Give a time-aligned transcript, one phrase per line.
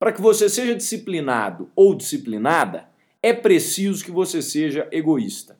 [0.00, 2.88] Para que você seja disciplinado ou disciplinada,
[3.22, 5.58] é preciso que você seja egoísta.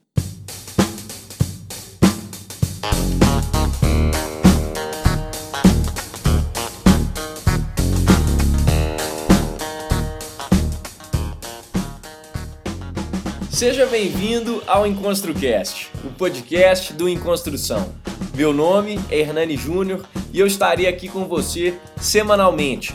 [13.51, 17.95] Seja bem-vindo ao EnconstruCast, o podcast do Enconstrução.
[18.35, 22.95] Meu nome é Hernani Júnior e eu estarei aqui com você semanalmente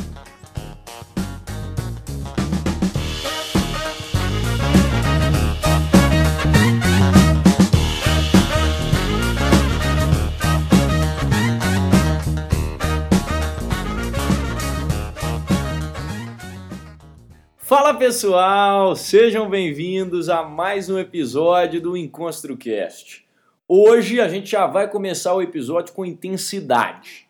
[17.71, 23.25] Fala pessoal, sejam bem-vindos a mais um episódio do EnconstruCast.
[23.65, 27.29] Hoje a gente já vai começar o episódio com intensidade.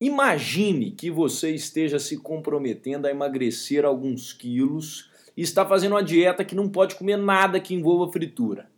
[0.00, 6.44] Imagine que você esteja se comprometendo a emagrecer alguns quilos e está fazendo uma dieta
[6.44, 8.68] que não pode comer nada que envolva fritura.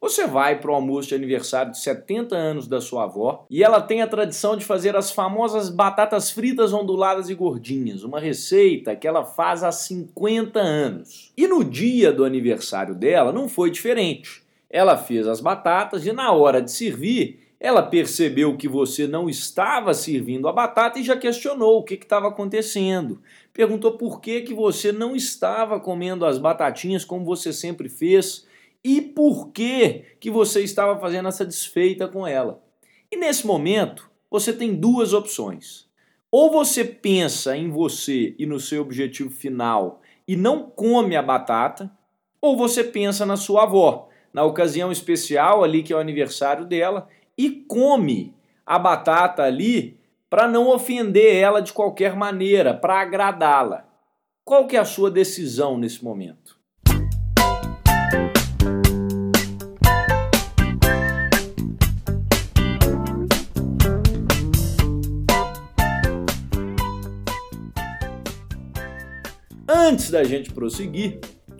[0.00, 3.82] Você vai para o almoço de aniversário de 70 anos da sua avó e ela
[3.82, 9.06] tem a tradição de fazer as famosas batatas fritas onduladas e gordinhas, uma receita que
[9.06, 11.30] ela faz há 50 anos.
[11.36, 14.42] E no dia do aniversário dela não foi diferente.
[14.70, 19.92] Ela fez as batatas e na hora de servir, ela percebeu que você não estava
[19.92, 23.20] servindo a batata e já questionou o que estava acontecendo.
[23.52, 28.48] Perguntou por que, que você não estava comendo as batatinhas como você sempre fez
[28.84, 32.62] e por que, que você estava fazendo essa desfeita com ela.
[33.10, 35.88] E nesse momento, você tem duas opções.
[36.30, 41.90] Ou você pensa em você e no seu objetivo final e não come a batata,
[42.40, 47.08] ou você pensa na sua avó, na ocasião especial ali que é o aniversário dela,
[47.36, 48.32] e come
[48.64, 49.98] a batata ali
[50.30, 53.84] para não ofender ela de qualquer maneira, para agradá-la.
[54.44, 56.59] Qual que é a sua decisão nesse momento?
[69.90, 71.18] Antes da gente prosseguir,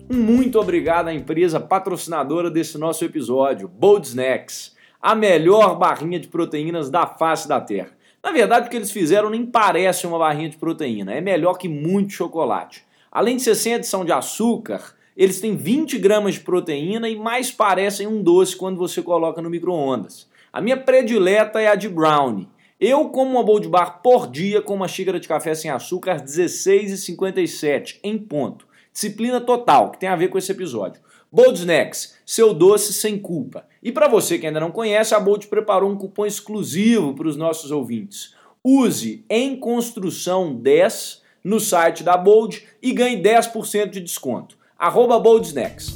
[0.09, 6.29] um muito obrigado à empresa patrocinadora desse nosso episódio, Bold Snacks, a melhor barrinha de
[6.29, 7.89] proteínas da face da Terra.
[8.23, 11.67] Na verdade, o que eles fizeram nem parece uma barrinha de proteína, é melhor que
[11.67, 12.85] muito chocolate.
[13.11, 17.51] Além de ser sem adição de açúcar, eles têm 20 gramas de proteína e mais
[17.51, 20.25] parecem um doce quando você coloca no micro-ondas.
[20.53, 22.47] A minha predileta é a de brownie.
[22.83, 26.19] Eu como uma bowl de bar por dia com uma xícara de café sem açúcar,
[26.19, 28.65] 16,57 em ponto.
[28.91, 30.99] Disciplina total, que tem a ver com esse episódio.
[31.31, 33.67] Bold Snacks, seu doce sem culpa.
[33.83, 37.37] E para você que ainda não conhece, a Bold preparou um cupom exclusivo para os
[37.37, 38.33] nossos ouvintes.
[38.63, 44.57] Use em construção 10 no site da Bold e ganhe 10% de desconto.
[44.75, 45.95] Arroba Bold Snacks.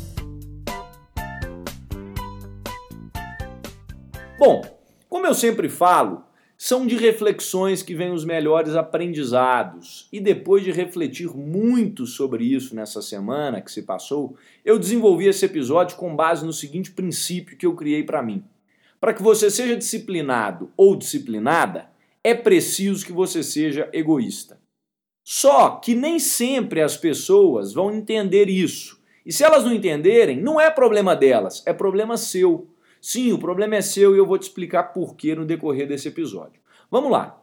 [4.38, 4.62] Bom,
[5.10, 6.25] como eu sempre falo,
[6.66, 10.08] são de reflexões que vêm os melhores aprendizados.
[10.12, 15.46] E depois de refletir muito sobre isso nessa semana que se passou, eu desenvolvi esse
[15.46, 18.44] episódio com base no seguinte princípio que eu criei para mim.
[19.00, 21.88] Para que você seja disciplinado ou disciplinada,
[22.24, 24.60] é preciso que você seja egoísta.
[25.24, 29.00] Só que nem sempre as pessoas vão entender isso.
[29.24, 32.68] E se elas não entenderem, não é problema delas, é problema seu.
[33.08, 36.08] Sim, o problema é seu e eu vou te explicar por que no decorrer desse
[36.08, 36.60] episódio.
[36.90, 37.40] Vamos lá.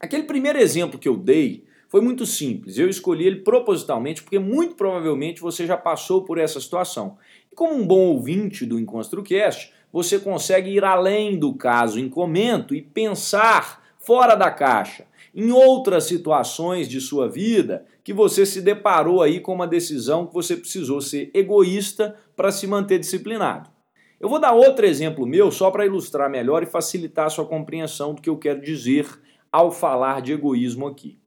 [0.00, 2.76] Aquele primeiro exemplo que eu dei foi muito simples.
[2.76, 7.16] Eu escolhi ele propositalmente porque muito provavelmente você já passou por essa situação.
[7.52, 12.74] E como um bom ouvinte do EnconstruCast, você consegue ir além do caso em comento
[12.74, 19.22] e pensar fora da caixa, em outras situações de sua vida que você se deparou
[19.22, 23.77] aí com uma decisão que você precisou ser egoísta para se manter disciplinado.
[24.20, 28.14] Eu vou dar outro exemplo meu só para ilustrar melhor e facilitar a sua compreensão
[28.14, 29.06] do que eu quero dizer
[29.50, 31.18] ao falar de egoísmo aqui.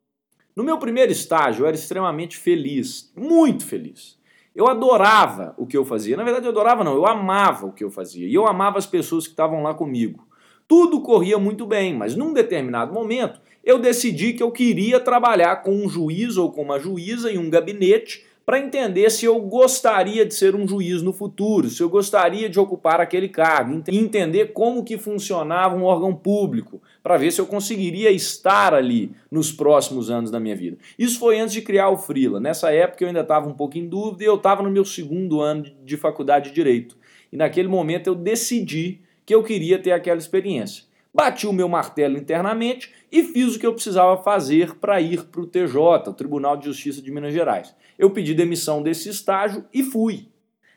[0.53, 4.19] No meu primeiro estágio, eu era extremamente feliz, muito feliz.
[4.53, 6.17] Eu adorava o que eu fazia.
[6.17, 8.27] Na verdade, eu adorava não, eu amava o que eu fazia.
[8.27, 10.27] E eu amava as pessoas que estavam lá comigo.
[10.67, 15.71] Tudo corria muito bem, mas num determinado momento eu decidi que eu queria trabalhar com
[15.71, 20.33] um juiz ou com uma juíza em um gabinete para entender se eu gostaria de
[20.33, 24.97] ser um juiz no futuro, se eu gostaria de ocupar aquele cargo, entender como que
[24.97, 30.39] funcionava um órgão público, para ver se eu conseguiria estar ali nos próximos anos da
[30.39, 30.77] minha vida.
[30.97, 32.39] Isso foi antes de criar o Frila.
[32.39, 35.41] Nessa época eu ainda estava um pouco em dúvida e eu estava no meu segundo
[35.41, 36.97] ano de faculdade de Direito.
[37.31, 40.83] E naquele momento eu decidi que eu queria ter aquela experiência.
[41.13, 45.41] Bati o meu martelo internamente e fiz o que eu precisava fazer para ir para
[45.41, 47.75] o TJ, Tribunal de Justiça de Minas Gerais.
[47.99, 50.29] Eu pedi demissão desse estágio e fui.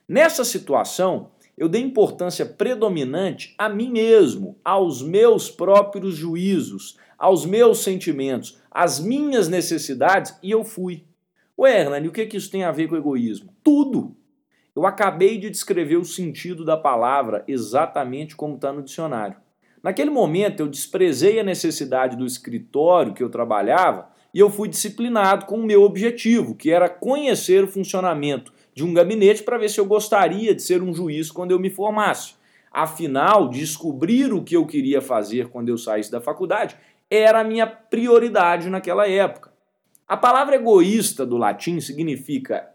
[0.08, 7.84] Nessa situação, eu dei importância predominante a mim mesmo, aos meus próprios juízos, aos meus
[7.84, 11.04] sentimentos, às minhas necessidades e eu fui.
[11.56, 13.54] Ué, Hernani, o que, que isso tem a ver com egoísmo?
[13.62, 14.16] Tudo!
[14.74, 19.43] Eu acabei de descrever o sentido da palavra exatamente como está no dicionário.
[19.84, 25.44] Naquele momento eu desprezei a necessidade do escritório que eu trabalhava e eu fui disciplinado
[25.44, 29.78] com o meu objetivo, que era conhecer o funcionamento de um gabinete para ver se
[29.78, 32.32] eu gostaria de ser um juiz quando eu me formasse.
[32.72, 36.76] Afinal, descobrir o que eu queria fazer quando eu saísse da faculdade
[37.10, 39.52] era a minha prioridade naquela época.
[40.08, 42.70] A palavra egoísta do latim significa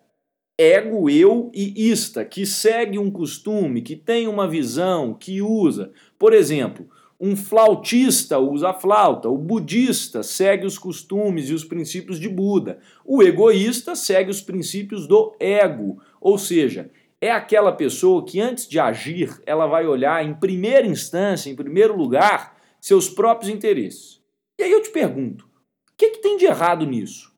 [0.55, 5.91] ego, eu e ista, que segue um costume, que tem uma visão, que usa.
[6.17, 6.87] Por exemplo,
[7.19, 12.79] um flautista usa a flauta, o budista segue os costumes e os princípios de Buda,
[13.03, 16.89] o egoísta segue os princípios do ego, ou seja,
[17.19, 21.97] é aquela pessoa que antes de agir, ela vai olhar em primeira instância, em primeiro
[21.97, 24.21] lugar, seus próprios interesses.
[24.57, 27.33] E aí eu te pergunto, o que, que tem de errado nisso?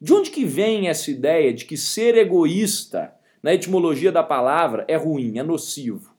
[0.00, 4.94] De onde que vem essa ideia de que ser egoísta, na etimologia da palavra, é
[4.94, 6.13] ruim, é nocivo?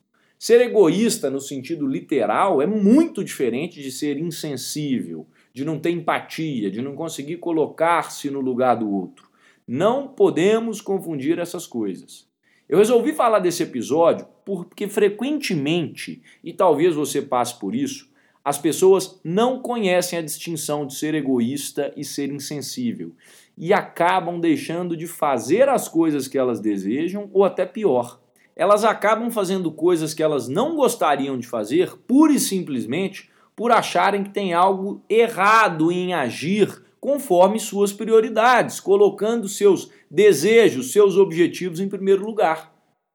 [0.46, 6.70] Ser egoísta no sentido literal é muito diferente de ser insensível, de não ter empatia,
[6.70, 9.28] de não conseguir colocar-se no lugar do outro.
[9.68, 12.28] Não podemos confundir essas coisas.
[12.70, 18.08] Eu resolvi falar desse episódio porque frequentemente, e talvez você passe por isso,
[18.44, 23.14] as pessoas não conhecem a distinção de ser egoísta e ser insensível
[23.58, 28.24] e acabam deixando de fazer as coisas que elas desejam ou até pior,
[28.56, 34.24] elas acabam fazendo coisas que elas não gostariam de fazer, pura e simplesmente por acharem
[34.24, 41.88] que tem algo errado em agir conforme suas prioridades, colocando seus desejos, seus objetivos em
[41.88, 42.74] primeiro lugar.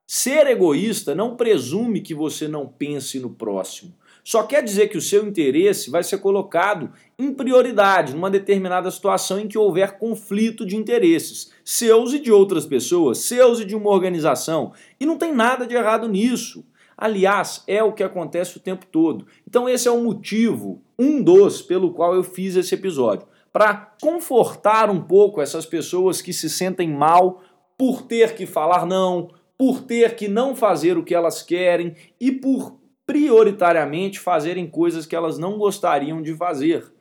[0.08, 3.92] Ser egoísta não presume que você não pense no próximo.
[4.22, 9.40] Só quer dizer que o seu interesse vai ser colocado em prioridade numa determinada situação
[9.40, 13.90] em que houver conflito de interesses, seus e de outras pessoas, seus e de uma
[13.90, 14.72] organização.
[14.98, 16.64] E não tem nada de errado nisso.
[16.96, 19.26] Aliás, é o que acontece o tempo todo.
[19.48, 23.26] Então, esse é o motivo, um dos, pelo qual eu fiz esse episódio.
[23.50, 27.42] Para confortar um pouco essas pessoas que se sentem mal
[27.78, 32.30] por ter que falar não, por ter que não fazer o que elas querem e
[32.30, 32.79] por
[33.10, 36.92] prioritariamente fazerem coisas que elas não gostariam de fazer,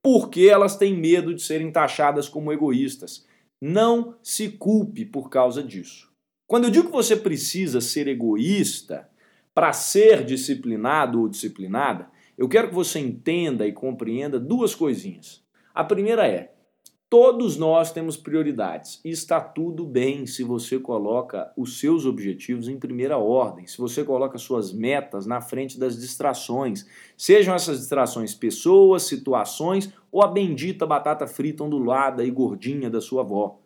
[0.00, 3.26] porque elas têm medo de serem taxadas como egoístas.
[3.60, 6.08] Não se culpe por causa disso.
[6.46, 9.10] Quando eu digo que você precisa ser egoísta
[9.52, 12.08] para ser disciplinado ou disciplinada,
[12.38, 15.42] eu quero que você entenda e compreenda duas coisinhas.
[15.74, 16.52] A primeira é:
[17.08, 22.80] Todos nós temos prioridades e está tudo bem se você coloca os seus objetivos em
[22.80, 26.84] primeira ordem, se você coloca suas metas na frente das distrações,
[27.16, 33.22] sejam essas distrações pessoas, situações ou a bendita batata frita ondulada e gordinha da sua
[33.22, 33.60] avó.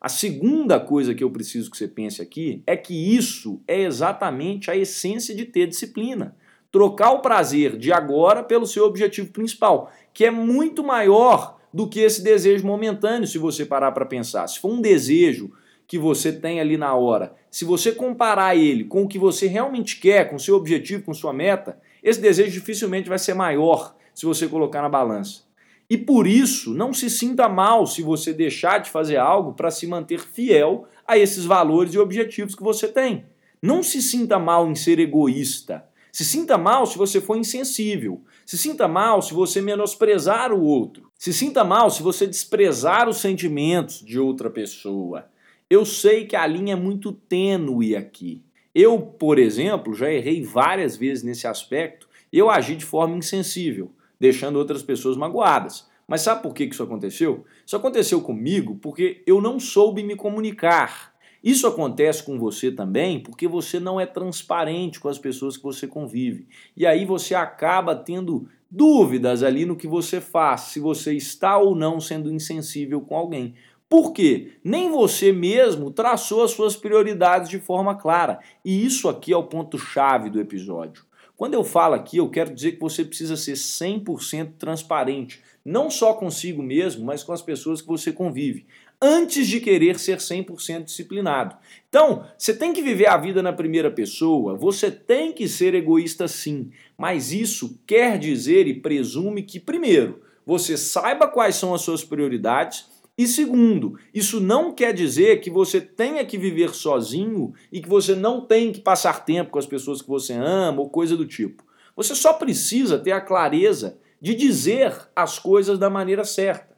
[0.00, 4.70] A segunda coisa que eu preciso que você pense aqui é que isso é exatamente
[4.70, 6.34] a essência de ter disciplina.
[6.72, 12.00] Trocar o prazer de agora pelo seu objetivo principal, que é muito maior do que
[12.00, 14.46] esse desejo momentâneo, se você parar para pensar.
[14.46, 15.52] Se for um desejo
[15.86, 20.00] que você tem ali na hora, se você comparar ele com o que você realmente
[20.00, 24.48] quer, com seu objetivo, com sua meta, esse desejo dificilmente vai ser maior se você
[24.48, 25.42] colocar na balança.
[25.88, 29.86] E por isso, não se sinta mal se você deixar de fazer algo para se
[29.86, 33.26] manter fiel a esses valores e objetivos que você tem.
[33.60, 35.84] Não se sinta mal em ser egoísta.
[36.16, 38.22] Se sinta mal se você for insensível.
[38.46, 41.10] Se sinta mal se você menosprezar o outro.
[41.18, 45.26] Se sinta mal se você desprezar os sentimentos de outra pessoa.
[45.68, 48.42] Eu sei que a linha é muito tênue aqui.
[48.74, 54.56] Eu, por exemplo, já errei várias vezes nesse aspecto eu agi de forma insensível, deixando
[54.58, 55.86] outras pessoas magoadas.
[56.08, 57.44] Mas sabe por que isso aconteceu?
[57.66, 61.14] Isso aconteceu comigo porque eu não soube me comunicar.
[61.46, 65.86] Isso acontece com você também porque você não é transparente com as pessoas que você
[65.86, 66.48] convive.
[66.76, 71.76] E aí você acaba tendo dúvidas ali no que você faz, se você está ou
[71.76, 73.54] não sendo insensível com alguém.
[73.88, 74.54] Por quê?
[74.64, 78.40] Nem você mesmo traçou as suas prioridades de forma clara.
[78.64, 81.04] E isso aqui é o ponto-chave do episódio.
[81.36, 86.14] Quando eu falo aqui, eu quero dizer que você precisa ser 100% transparente, não só
[86.14, 88.64] consigo mesmo, mas com as pessoas que você convive,
[89.02, 91.56] antes de querer ser 100% disciplinado.
[91.88, 96.28] Então, você tem que viver a vida na primeira pessoa, você tem que ser egoísta
[96.28, 102.04] sim, mas isso quer dizer e presume que, primeiro, você saiba quais são as suas
[102.04, 102.86] prioridades
[103.18, 108.14] e segundo, isso não quer dizer que você tenha que viver sozinho e que você
[108.14, 111.64] não tem que passar tempo com as pessoas que você ama ou coisa do tipo.
[111.96, 116.76] Você só precisa ter a clareza de dizer as coisas da maneira certa.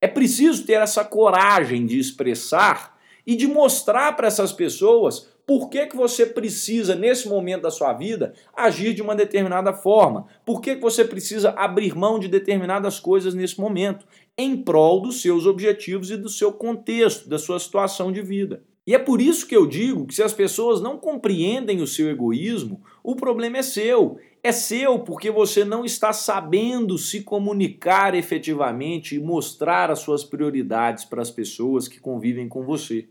[0.00, 5.86] É preciso ter essa coragem de expressar e de mostrar para essas pessoas por que,
[5.86, 10.26] que você precisa, nesse momento da sua vida, agir de uma determinada forma?
[10.44, 14.04] Por que, que você precisa abrir mão de determinadas coisas nesse momento?
[14.36, 18.60] Em prol dos seus objetivos e do seu contexto, da sua situação de vida.
[18.84, 22.10] E é por isso que eu digo que se as pessoas não compreendem o seu
[22.10, 24.18] egoísmo, o problema é seu.
[24.42, 31.04] É seu porque você não está sabendo se comunicar efetivamente e mostrar as suas prioridades
[31.04, 33.08] para as pessoas que convivem com você.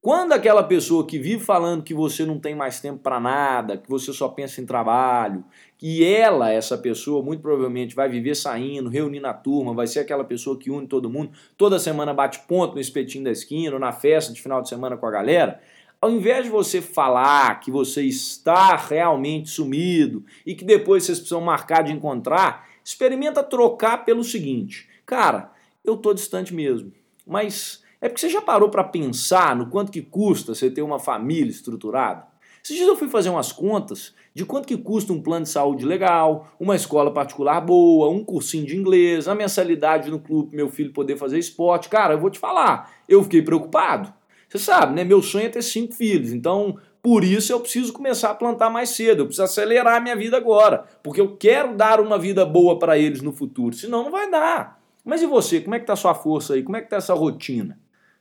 [0.00, 3.88] Quando aquela pessoa que vive falando que você não tem mais tempo para nada, que
[3.88, 5.44] você só pensa em trabalho,
[5.76, 10.24] que ela, essa pessoa, muito provavelmente vai viver saindo, reunindo a turma, vai ser aquela
[10.24, 13.92] pessoa que une todo mundo, toda semana bate ponto no espetinho da esquina, ou na
[13.92, 15.60] festa de final de semana com a galera,
[16.00, 21.40] ao invés de você falar que você está realmente sumido e que depois vocês precisam
[21.40, 25.52] marcar de encontrar, experimenta trocar pelo seguinte: cara,
[25.84, 26.92] eu tô distante mesmo,
[27.26, 30.98] mas é porque você já parou para pensar no quanto que custa você ter uma
[30.98, 32.26] família estruturada?
[32.62, 35.84] Esses dias eu fui fazer umas contas de quanto que custa um plano de saúde
[35.84, 40.92] legal, uma escola particular boa, um cursinho de inglês, a mensalidade no clube meu filho
[40.92, 41.88] poder fazer esporte.
[41.88, 44.12] Cara, eu vou te falar, eu fiquei preocupado.
[44.48, 45.04] Você sabe, né?
[45.04, 48.90] Meu sonho é ter cinco filhos, então por isso eu preciso começar a plantar mais
[48.90, 52.78] cedo, eu preciso acelerar a minha vida agora, porque eu quero dar uma vida boa
[52.78, 54.80] para eles no futuro, senão não vai dar.
[55.04, 56.62] Mas e você, como é que tá a sua força aí?
[56.62, 57.78] Como é que tá essa rotina?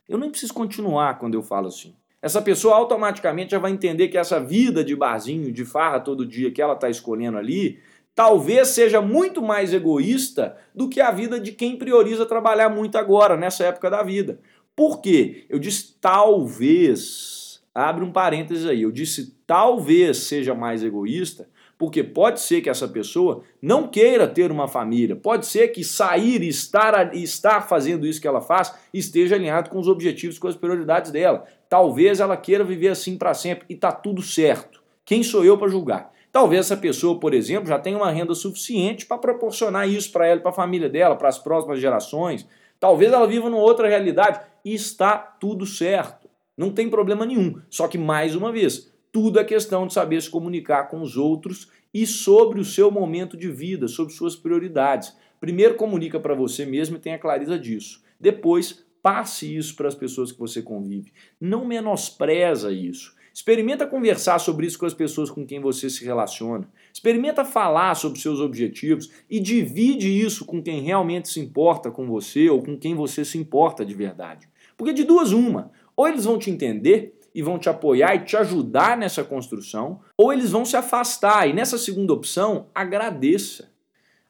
[0.08, 1.94] Eu nem preciso continuar quando eu falo assim.
[2.22, 6.52] Essa pessoa automaticamente já vai entender que essa vida de barzinho, de farra todo dia
[6.52, 7.80] que ela está escolhendo ali,
[8.16, 13.38] talvez seja muito mais egoísta do que a vida de quem prioriza trabalhar muito agora,
[13.38, 14.40] nessa época da vida.
[14.78, 15.48] Por quê?
[15.50, 22.40] Eu disse talvez, abre um parênteses aí, eu disse talvez seja mais egoísta, porque pode
[22.40, 27.16] ser que essa pessoa não queira ter uma família, pode ser que sair e estar,
[27.16, 31.46] estar fazendo isso que ela faz esteja alinhado com os objetivos, com as prioridades dela.
[31.68, 34.84] Talvez ela queira viver assim para sempre e tá tudo certo.
[35.04, 36.14] Quem sou eu para julgar?
[36.32, 40.40] Talvez essa pessoa, por exemplo, já tenha uma renda suficiente para proporcionar isso para ela,
[40.40, 42.46] para a família dela, para as próximas gerações.
[42.80, 46.30] Talvez ela viva numa outra realidade e está tudo certo.
[46.58, 47.62] Não tem problema nenhum.
[47.70, 51.70] Só que, mais uma vez, tudo é questão de saber se comunicar com os outros
[51.94, 55.16] e sobre o seu momento de vida, sobre suas prioridades.
[55.40, 58.04] Primeiro comunica para você mesmo e tenha clareza disso.
[58.20, 61.14] Depois passe isso para as pessoas que você convive.
[61.40, 63.16] Não menospreza isso.
[63.38, 66.68] Experimenta conversar sobre isso com as pessoas com quem você se relaciona.
[66.92, 72.50] Experimenta falar sobre seus objetivos e divide isso com quem realmente se importa com você
[72.50, 74.50] ou com quem você se importa de verdade.
[74.76, 78.36] Porque de duas uma, ou eles vão te entender e vão te apoiar e te
[78.36, 81.48] ajudar nessa construção, ou eles vão se afastar.
[81.48, 83.70] E nessa segunda opção, agradeça.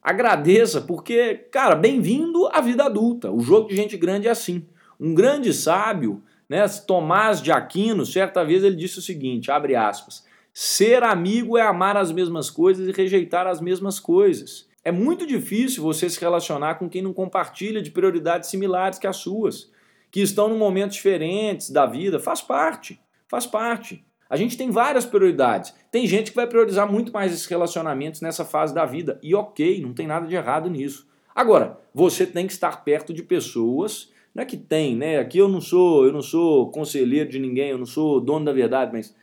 [0.04, 3.32] Agradeça, porque, cara, bem-vindo à vida adulta.
[3.32, 4.68] O jogo de gente grande é assim.
[5.00, 10.26] Um grande sábio, né, Tomás de Aquino, certa vez ele disse o seguinte, abre aspas,
[10.54, 14.68] ser amigo é amar as mesmas coisas e rejeitar as mesmas coisas.
[14.84, 19.18] É muito difícil você se relacionar com quem não compartilha de prioridades similares que as
[19.18, 19.70] suas
[20.10, 24.06] que estão em momentos diferentes da vida, faz parte, faz parte.
[24.30, 25.74] A gente tem várias prioridades.
[25.92, 29.20] Tem gente que vai priorizar muito mais esses relacionamentos nessa fase da vida.
[29.24, 31.08] E ok, não tem nada de errado nisso.
[31.34, 35.18] Agora, você tem que estar perto de pessoas, não é que tem, né?
[35.18, 38.54] Aqui eu não sou, eu não sou conselheiro de ninguém, eu não sou dono da
[38.54, 39.16] verdade, mas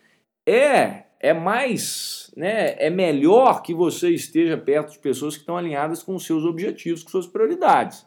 [0.44, 2.74] é, é mais, né?
[2.84, 7.10] É melhor que você esteja perto de pessoas que estão alinhadas com seus objetivos, com
[7.10, 8.04] suas prioridades.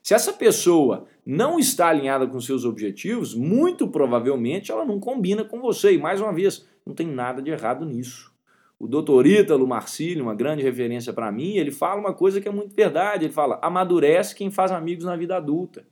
[0.00, 5.60] Se essa pessoa não está alinhada com seus objetivos, muito provavelmente ela não combina com
[5.60, 5.94] você.
[5.94, 8.32] E mais uma vez, não tem nada de errado nisso.
[8.78, 12.52] O doutor Ítalo Marcílio, uma grande referência para mim, ele fala uma coisa que é
[12.52, 13.24] muito verdade.
[13.24, 15.84] Ele fala: amadurece quem faz amigos na vida adulta.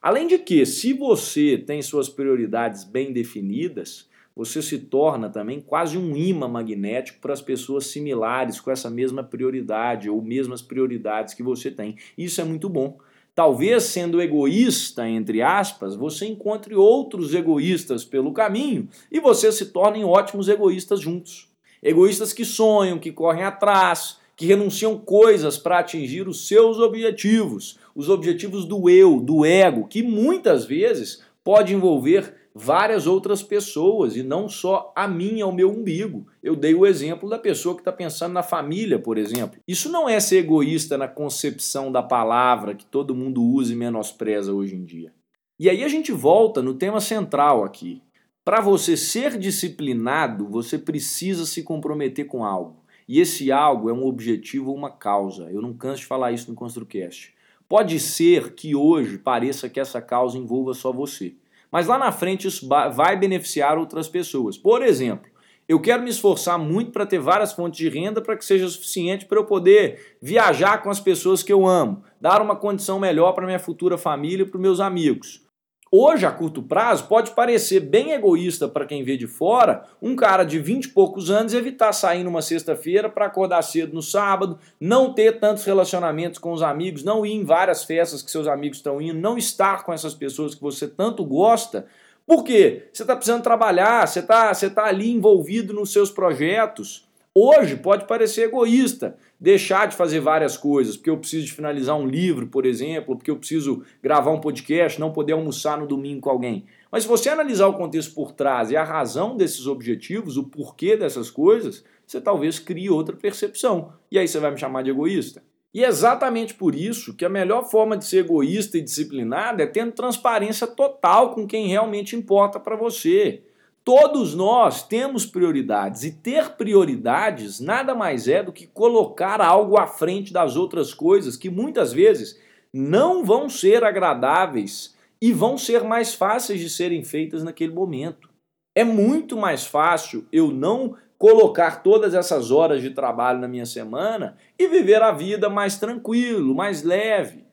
[0.00, 5.98] Além de que, se você tem suas prioridades bem definidas, você se torna também quase
[5.98, 11.42] um imã magnético para as pessoas similares com essa mesma prioridade ou mesmas prioridades que
[11.42, 11.96] você tem.
[12.16, 12.98] Isso é muito bom.
[13.38, 20.04] talvez sendo egoísta, entre aspas, você encontre outros egoístas pelo caminho e vocês se tornem
[20.04, 21.48] ótimos egoístas juntos.
[21.80, 28.08] Egoístas que sonham, que correm atrás, que renunciam coisas para atingir os seus objetivos, os
[28.08, 34.48] objetivos do eu, do ego, que muitas vezes pode envolver várias outras pessoas e não
[34.48, 36.28] só a minha, o meu umbigo.
[36.40, 39.58] Eu dei o exemplo da pessoa que está pensando na família, por exemplo.
[39.66, 44.54] Isso não é ser egoísta na concepção da palavra que todo mundo usa e menospreza
[44.54, 45.12] hoje em dia.
[45.58, 48.00] E aí a gente volta no tema central aqui.
[48.44, 52.77] Para você ser disciplinado, você precisa se comprometer com algo.
[53.08, 55.50] E esse algo é um objetivo ou uma causa.
[55.50, 57.34] Eu não canso de falar isso no ConstruCast.
[57.66, 61.34] Pode ser que hoje pareça que essa causa envolva só você.
[61.72, 64.58] Mas lá na frente isso vai beneficiar outras pessoas.
[64.58, 65.30] Por exemplo,
[65.68, 69.26] eu quero me esforçar muito para ter várias fontes de renda para que seja suficiente
[69.26, 73.44] para eu poder viajar com as pessoas que eu amo, dar uma condição melhor para
[73.44, 75.46] minha futura família e para os meus amigos.
[75.90, 80.44] Hoje, a curto prazo, pode parecer bem egoísta para quem vê de fora um cara
[80.44, 85.14] de 20 e poucos anos evitar sair numa sexta-feira para acordar cedo no sábado, não
[85.14, 89.00] ter tantos relacionamentos com os amigos, não ir em várias festas que seus amigos estão
[89.00, 91.86] indo, não estar com essas pessoas que você tanto gosta.
[92.26, 92.88] Por quê?
[92.92, 97.07] Você está precisando trabalhar, você está você tá ali envolvido nos seus projetos.
[97.40, 102.04] Hoje pode parecer egoísta deixar de fazer várias coisas, porque eu preciso de finalizar um
[102.04, 106.30] livro, por exemplo, porque eu preciso gravar um podcast, não poder almoçar no domingo com
[106.30, 106.64] alguém.
[106.90, 110.96] Mas se você analisar o contexto por trás e a razão desses objetivos, o porquê
[110.96, 113.92] dessas coisas, você talvez crie outra percepção.
[114.10, 115.40] E aí você vai me chamar de egoísta.
[115.72, 119.66] E é exatamente por isso que a melhor forma de ser egoísta e disciplinado é
[119.66, 123.44] tendo transparência total com quem realmente importa para você.
[123.88, 129.86] Todos nós temos prioridades e ter prioridades nada mais é do que colocar algo à
[129.86, 132.38] frente das outras coisas que muitas vezes
[132.70, 138.28] não vão ser agradáveis e vão ser mais fáceis de serem feitas naquele momento.
[138.74, 144.36] É muito mais fácil eu não colocar todas essas horas de trabalho na minha semana
[144.58, 147.46] e viver a vida mais tranquilo, mais leve.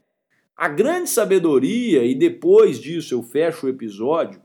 [0.53, 4.43] A grande sabedoria, e depois disso eu fecho o episódio,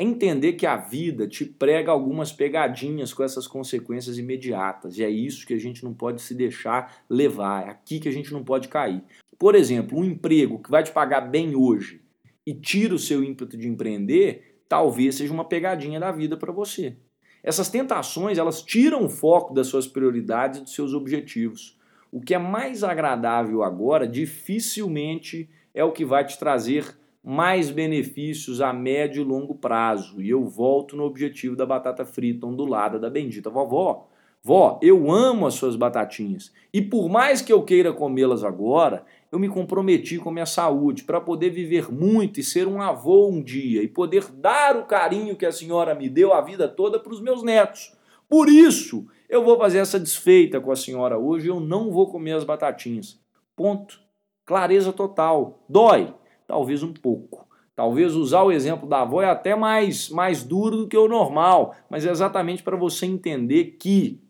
[0.00, 4.96] é entender que a vida te prega algumas pegadinhas com essas consequências imediatas.
[4.96, 8.12] E é isso que a gente não pode se deixar levar, é aqui que a
[8.12, 9.04] gente não pode cair.
[9.38, 12.00] Por exemplo, um emprego que vai te pagar bem hoje
[12.46, 16.96] e tira o seu ímpeto de empreender, talvez seja uma pegadinha da vida para você.
[17.42, 21.78] Essas tentações, elas tiram o foco das suas prioridades e dos seus objetivos.
[22.10, 28.60] O que é mais agradável agora, dificilmente é o que vai te trazer mais benefícios
[28.60, 30.20] a médio e longo prazo.
[30.20, 34.08] E eu volto no objetivo da batata frita ondulada da bendita vovó.
[34.42, 36.50] Vó, eu amo as suas batatinhas.
[36.72, 41.04] E por mais que eu queira comê-las agora, eu me comprometi com a minha saúde
[41.04, 45.36] para poder viver muito e ser um avô um dia e poder dar o carinho
[45.36, 47.92] que a senhora me deu a vida toda para os meus netos.
[48.26, 52.32] Por isso, eu vou fazer essa desfeita com a senhora hoje eu não vou comer
[52.32, 53.20] as batatinhas.
[53.54, 54.00] Ponto.
[54.46, 55.62] Clareza total.
[55.68, 56.14] Dói,
[56.50, 57.46] Talvez um pouco.
[57.76, 61.76] Talvez usar o exemplo da avó é até mais, mais duro do que o normal,
[61.88, 64.20] mas é exatamente para você entender que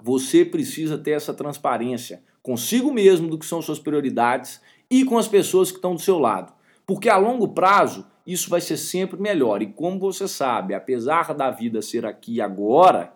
[0.00, 5.26] você precisa ter essa transparência consigo mesmo do que são suas prioridades e com as
[5.26, 6.52] pessoas que estão do seu lado.
[6.86, 9.60] Porque a longo prazo isso vai ser sempre melhor.
[9.60, 13.12] E como você sabe, apesar da vida ser aqui e agora,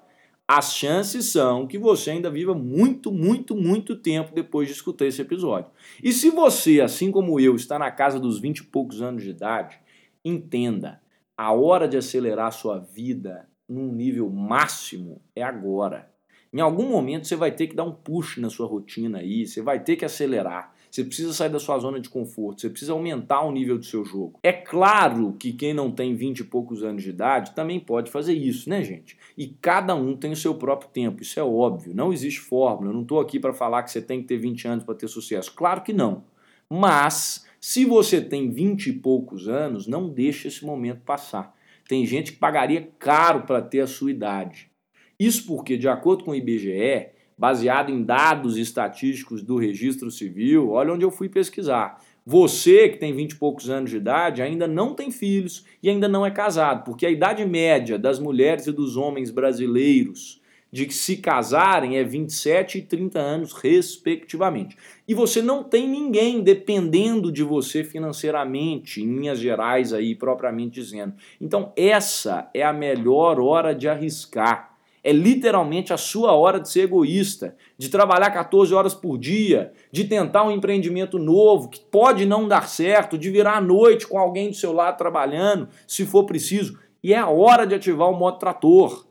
[0.54, 5.22] as chances são que você ainda viva muito, muito, muito tempo depois de escutar esse
[5.22, 5.70] episódio.
[6.02, 9.30] E se você, assim como eu, está na casa dos 20 e poucos anos de
[9.30, 9.80] idade,
[10.22, 11.00] entenda,
[11.34, 16.12] a hora de acelerar a sua vida num nível máximo é agora.
[16.52, 19.62] Em algum momento você vai ter que dar um push na sua rotina aí, você
[19.62, 20.74] vai ter que acelerar.
[20.92, 24.04] Você precisa sair da sua zona de conforto, você precisa aumentar o nível do seu
[24.04, 24.38] jogo.
[24.42, 28.34] É claro que quem não tem 20 e poucos anos de idade também pode fazer
[28.34, 29.16] isso, né, gente?
[29.34, 31.94] E cada um tem o seu próprio tempo, isso é óbvio.
[31.94, 32.90] Não existe fórmula.
[32.90, 35.08] Eu não estou aqui para falar que você tem que ter 20 anos para ter
[35.08, 35.54] sucesso.
[35.54, 36.24] Claro que não.
[36.68, 41.56] Mas, se você tem 20 e poucos anos, não deixe esse momento passar.
[41.88, 44.70] Tem gente que pagaria caro para ter a sua idade.
[45.18, 47.11] Isso porque, de acordo com o IBGE,
[47.42, 52.00] baseado em dados estatísticos do registro civil, olha onde eu fui pesquisar.
[52.24, 56.06] Você que tem 20 e poucos anos de idade ainda não tem filhos e ainda
[56.06, 60.94] não é casado, porque a idade média das mulheres e dos homens brasileiros de que
[60.94, 64.76] se casarem é 27 e 30 anos, respectivamente.
[65.08, 71.14] E você não tem ninguém dependendo de você financeiramente, em linhas gerais aí, propriamente dizendo.
[71.40, 74.71] Então, essa é a melhor hora de arriscar
[75.04, 80.04] É literalmente a sua hora de ser egoísta, de trabalhar 14 horas por dia, de
[80.04, 84.50] tentar um empreendimento novo que pode não dar certo, de virar à noite com alguém
[84.50, 86.78] do seu lado trabalhando, se for preciso.
[87.02, 89.04] E é a hora de ativar o modo trator.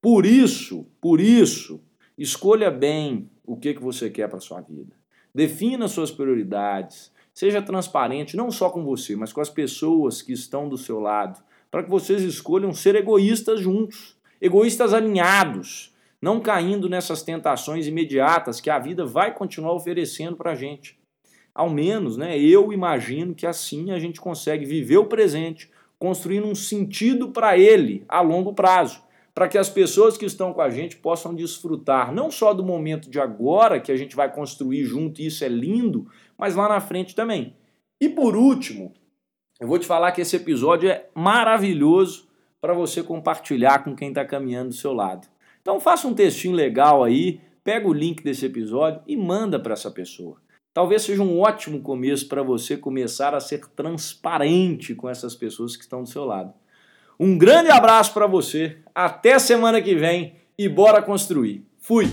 [0.00, 1.82] Por isso, por isso,
[2.16, 4.94] escolha bem o que, que você quer para sua vida.
[5.34, 7.10] Defina suas prioridades.
[7.34, 11.42] Seja transparente não só com você, mas com as pessoas que estão do seu lado,
[11.70, 18.70] para que vocês escolham ser egoístas juntos egoístas alinhados, não caindo nessas tentações imediatas que
[18.70, 20.98] a vida vai continuar oferecendo para a gente.
[21.54, 26.54] Ao menos, né, eu imagino que assim a gente consegue viver o presente, construindo um
[26.54, 29.02] sentido para ele a longo prazo,
[29.34, 33.08] para que as pessoas que estão com a gente possam desfrutar não só do momento
[33.08, 36.80] de agora que a gente vai construir junto, e isso é lindo, mas lá na
[36.80, 37.54] frente também.
[38.00, 38.92] E por último,
[39.58, 42.25] eu vou te falar que esse episódio é maravilhoso
[42.66, 45.28] para você compartilhar com quem está caminhando do seu lado.
[45.62, 49.88] Então faça um textinho legal aí, pega o link desse episódio e manda para essa
[49.88, 50.38] pessoa.
[50.74, 55.84] Talvez seja um ótimo começo para você começar a ser transparente com essas pessoas que
[55.84, 56.52] estão do seu lado.
[57.20, 61.64] Um grande abraço para você, até semana que vem e bora construir.
[61.78, 62.06] Fui!